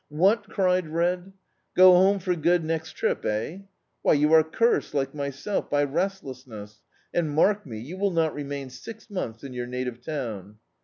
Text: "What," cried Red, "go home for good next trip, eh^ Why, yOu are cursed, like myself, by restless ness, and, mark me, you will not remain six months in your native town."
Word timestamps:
"What," 0.09 0.49
cried 0.49 0.87
Red, 0.89 1.31
"go 1.75 1.93
home 1.95 2.17
for 2.17 2.33
good 2.35 2.65
next 2.65 2.93
trip, 2.93 3.21
eh^ 3.21 3.67
Why, 4.01 4.13
yOu 4.15 4.31
are 4.33 4.43
cursed, 4.43 4.95
like 4.95 5.13
myself, 5.13 5.69
by 5.69 5.83
restless 5.83 6.47
ness, 6.47 6.81
and, 7.13 7.29
mark 7.29 7.67
me, 7.67 7.77
you 7.79 7.97
will 7.99 8.09
not 8.09 8.33
remain 8.33 8.71
six 8.71 9.11
months 9.11 9.43
in 9.43 9.53
your 9.53 9.67
native 9.67 10.01
town." 10.03 10.57